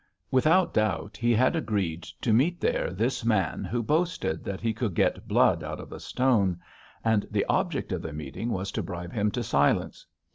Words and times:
Without 0.31 0.73
doubt 0.73 1.15
he 1.15 1.31
had 1.31 1.55
agreed 1.55 2.01
to 2.01 2.33
meet 2.33 2.59
there 2.59 2.89
this 2.91 3.23
man 3.23 3.63
who 3.63 3.83
boasted 3.83 4.43
that 4.43 4.59
he 4.59 4.73
could 4.73 4.95
get 4.95 5.27
blood 5.27 5.63
out 5.63 5.79
of 5.79 5.91
a 5.91 5.99
stone, 5.99 6.59
and 7.05 7.27
the 7.29 7.45
object 7.45 7.91
of 7.91 8.01
the 8.01 8.11
meeting 8.11 8.49
was 8.49 8.71
to 8.71 8.81
bribe 8.81 9.13
him 9.13 9.29
to 9.29 9.43
silence. 9.43 10.07